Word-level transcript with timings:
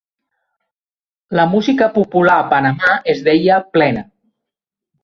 La 1.39 1.45
música 1.51 1.91
popular 1.99 2.39
a 2.45 2.49
Panamà 2.55 2.99
es 3.15 3.23
deia 3.31 3.63
plena. 3.79 4.07